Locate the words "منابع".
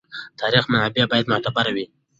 0.73-1.03